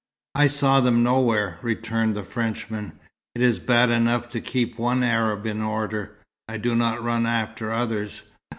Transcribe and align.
"I 0.33 0.47
saw 0.47 0.81
them 0.81 1.03
nowhere," 1.03 1.59
returned 1.61 2.15
the 2.17 2.23
Frenchman. 2.23 2.93
"It 3.35 3.43
is 3.43 3.59
bad 3.59 3.91
enough 3.91 4.29
to 4.29 4.41
keep 4.41 4.79
one 4.79 5.03
Arab 5.03 5.45
in 5.45 5.61
order. 5.61 6.17
I 6.49 6.57
do 6.57 6.73
not 6.73 7.03
run 7.03 7.27
after 7.27 7.71
others. 7.71 8.23